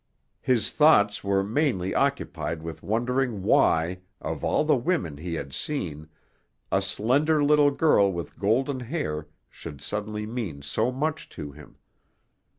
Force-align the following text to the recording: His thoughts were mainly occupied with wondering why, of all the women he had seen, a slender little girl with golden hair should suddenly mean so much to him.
His 0.41 0.71
thoughts 0.71 1.23
were 1.23 1.43
mainly 1.43 1.93
occupied 1.93 2.63
with 2.63 2.81
wondering 2.81 3.43
why, 3.43 3.99
of 4.19 4.43
all 4.43 4.63
the 4.65 4.75
women 4.75 5.17
he 5.17 5.35
had 5.35 5.53
seen, 5.53 6.09
a 6.71 6.81
slender 6.81 7.43
little 7.43 7.69
girl 7.69 8.11
with 8.11 8.39
golden 8.39 8.79
hair 8.79 9.27
should 9.47 9.79
suddenly 9.79 10.25
mean 10.25 10.63
so 10.63 10.91
much 10.91 11.29
to 11.37 11.51
him. 11.51 11.77